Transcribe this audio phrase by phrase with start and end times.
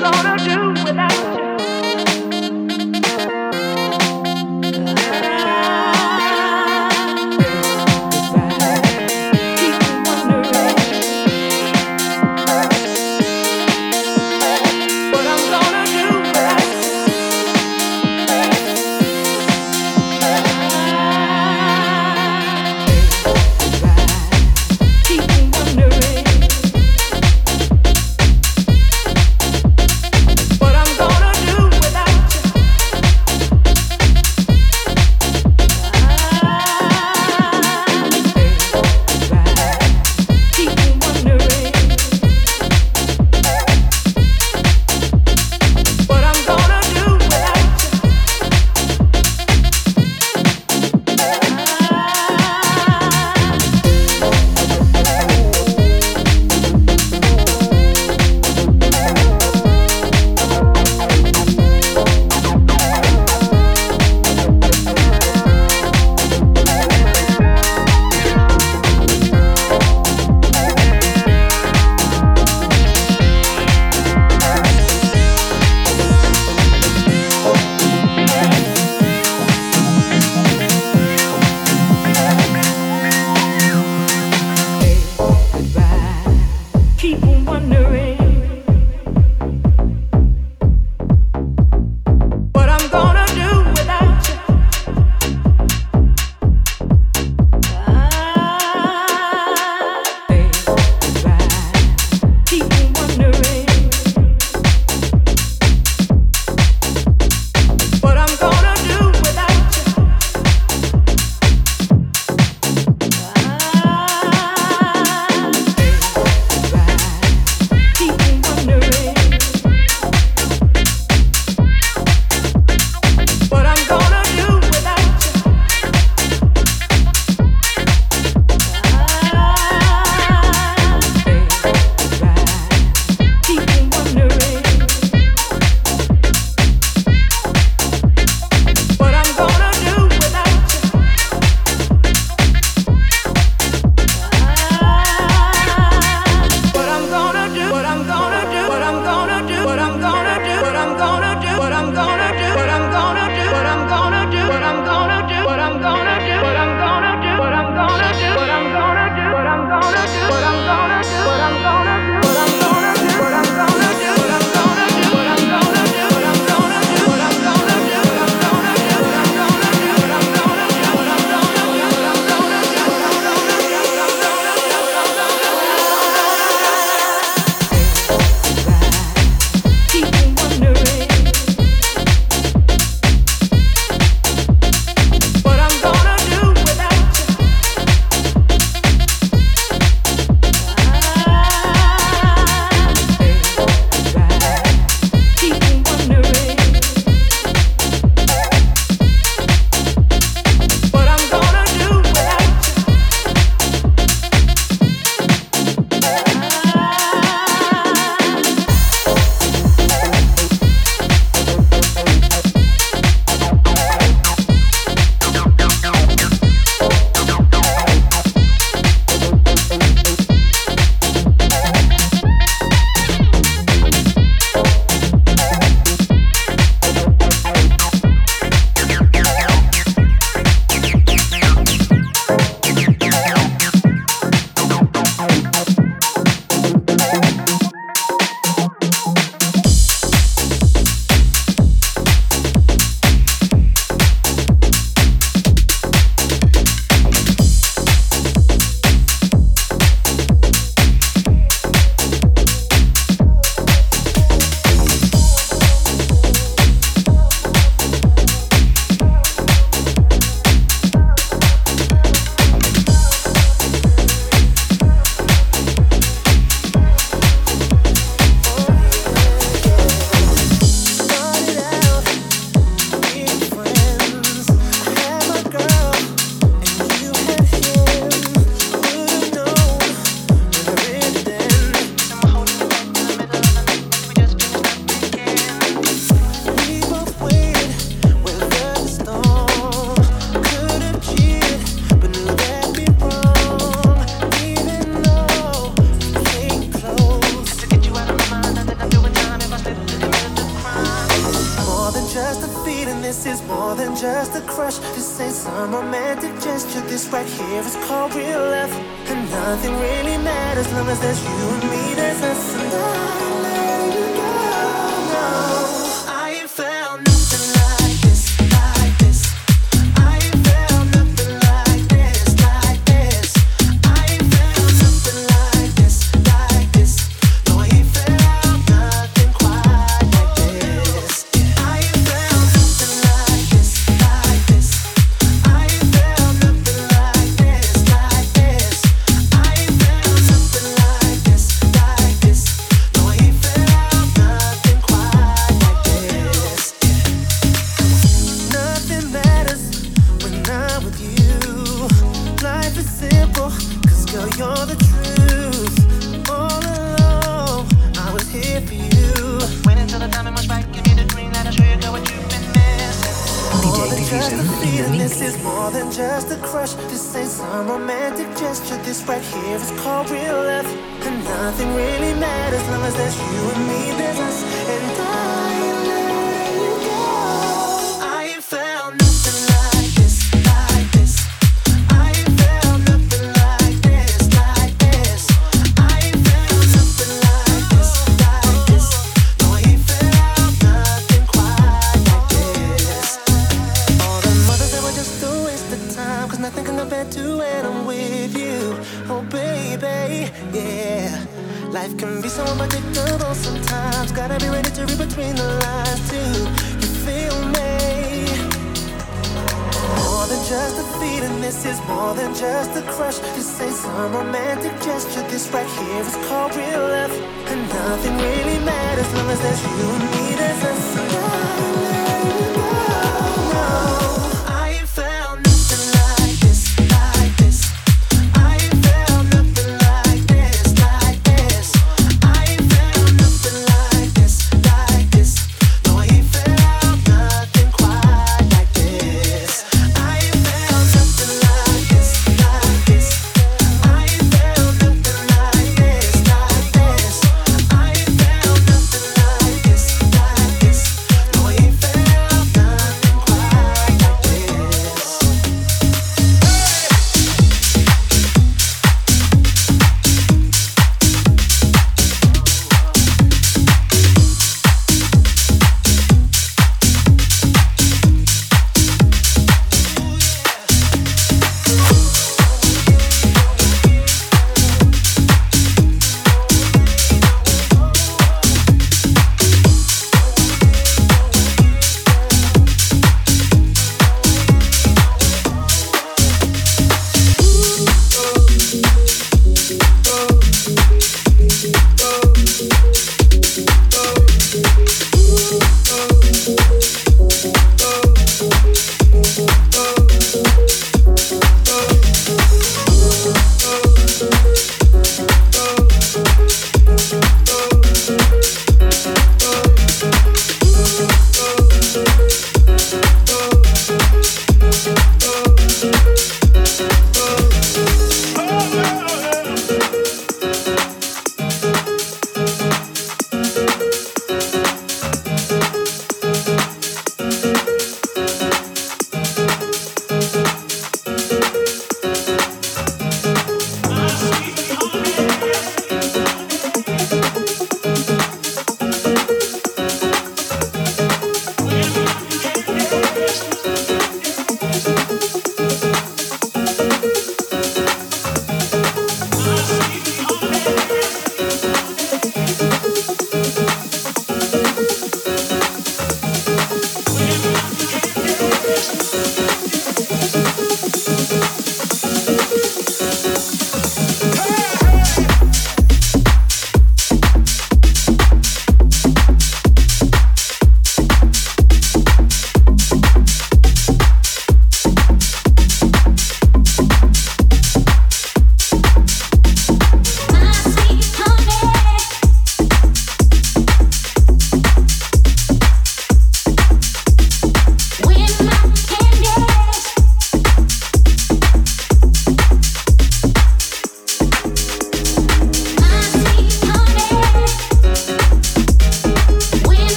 [0.00, 0.57] gonna do?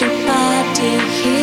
[0.00, 1.41] Your body here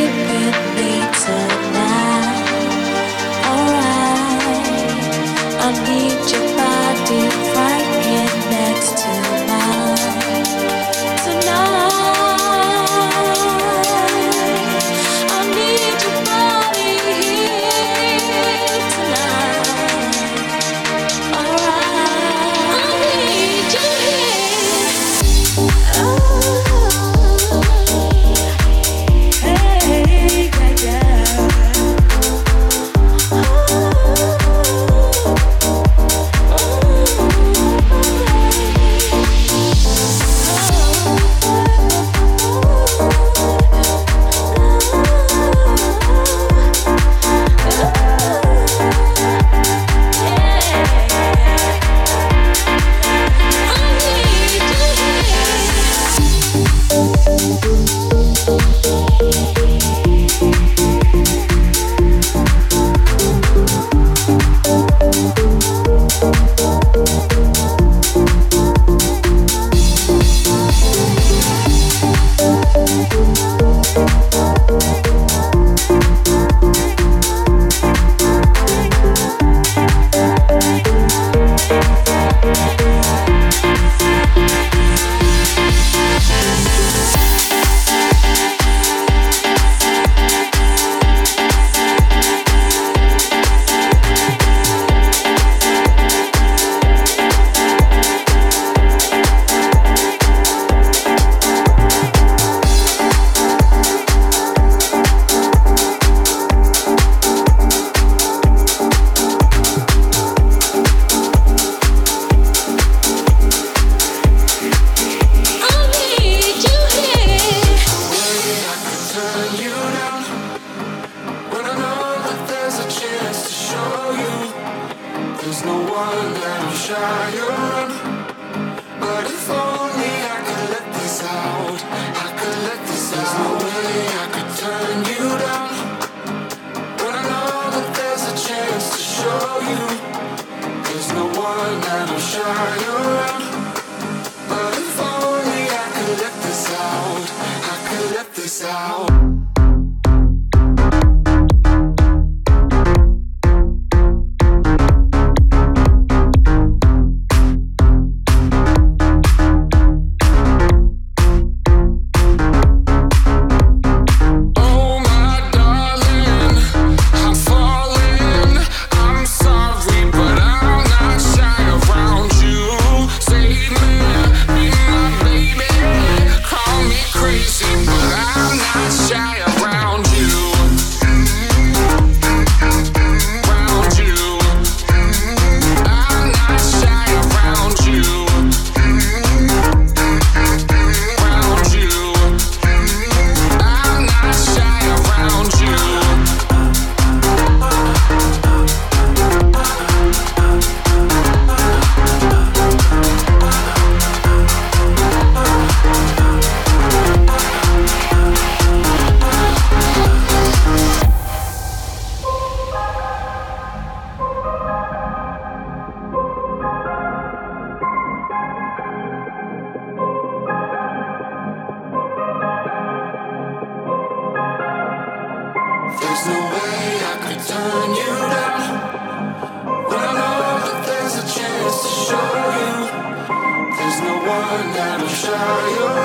[235.40, 235.99] Now you.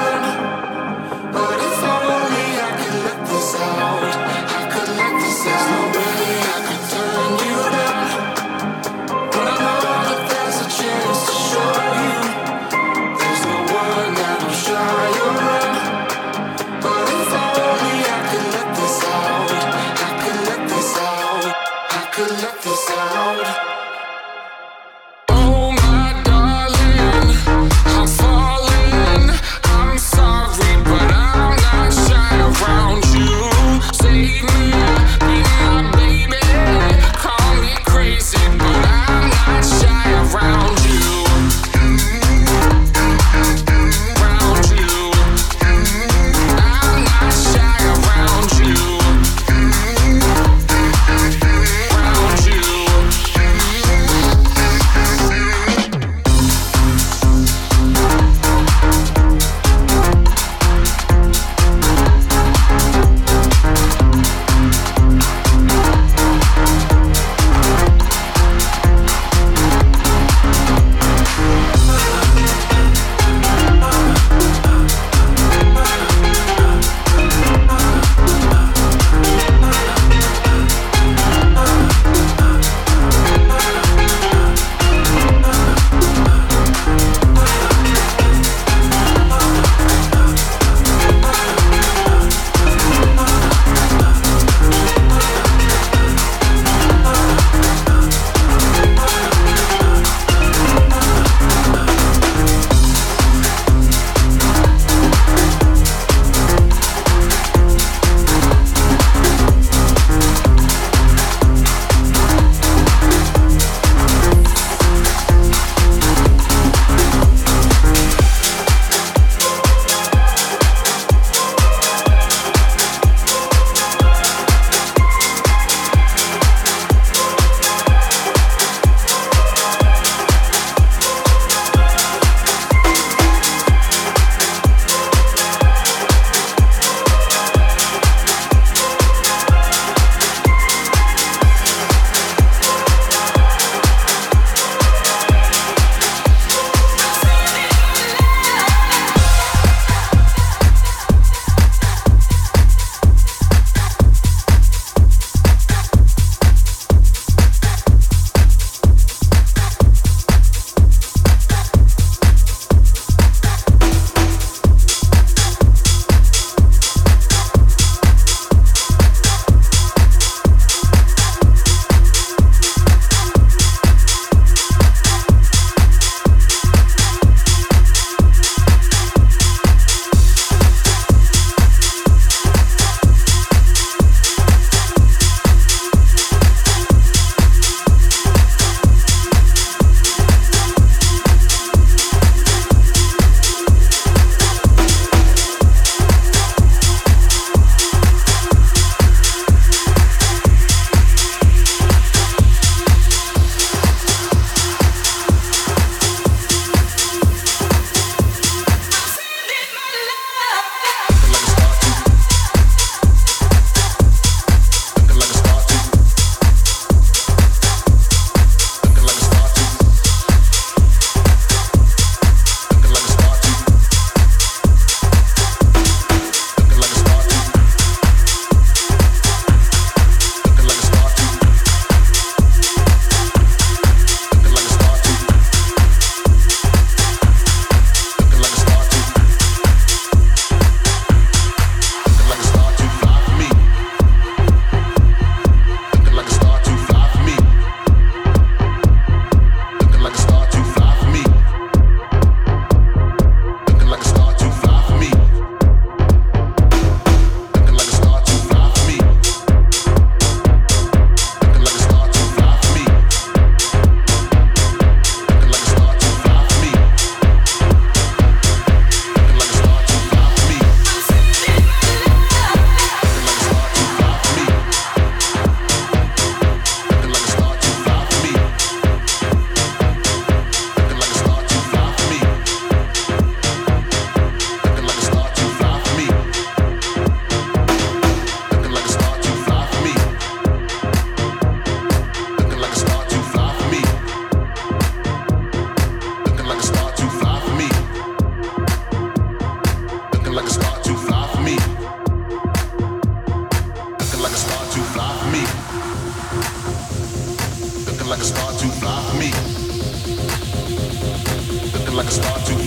[312.04, 312.63] DJ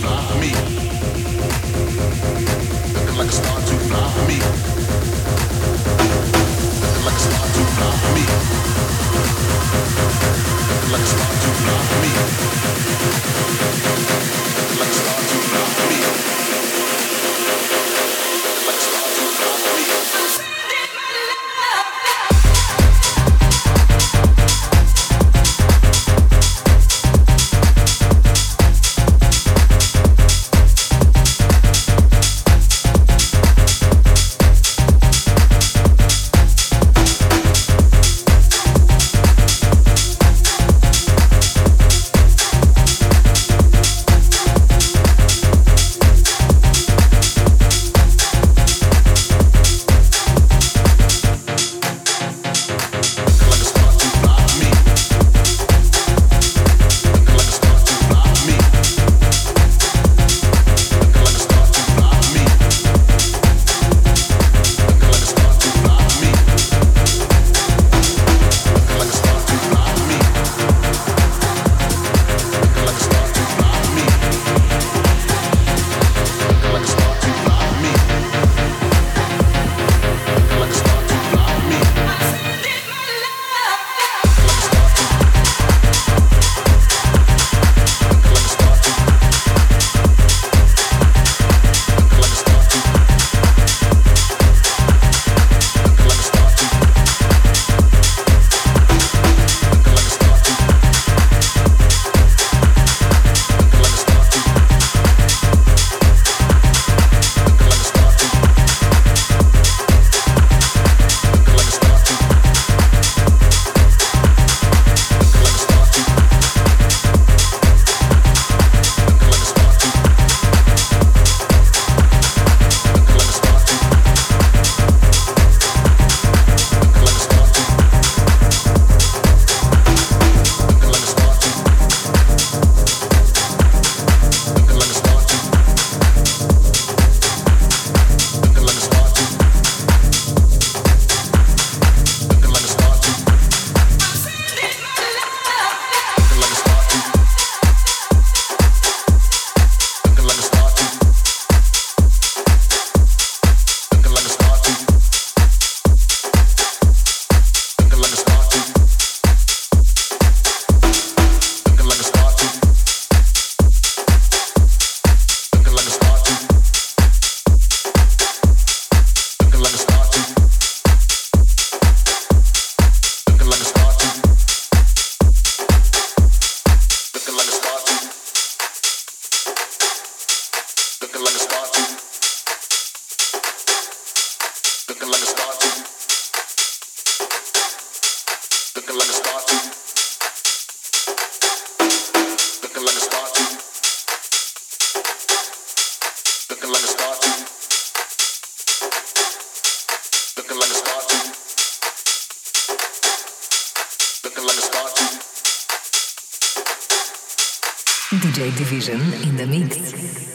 [208.88, 210.27] In the mix.